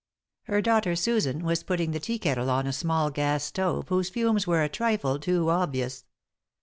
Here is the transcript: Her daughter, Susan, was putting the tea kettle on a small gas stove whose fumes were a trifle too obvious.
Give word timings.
Her 0.45 0.63
daughter, 0.63 0.95
Susan, 0.95 1.43
was 1.43 1.61
putting 1.61 1.91
the 1.91 1.99
tea 1.99 2.17
kettle 2.17 2.49
on 2.49 2.65
a 2.65 2.73
small 2.73 3.11
gas 3.11 3.43
stove 3.43 3.89
whose 3.89 4.09
fumes 4.09 4.47
were 4.47 4.63
a 4.63 4.67
trifle 4.67 5.19
too 5.19 5.51
obvious. 5.51 6.05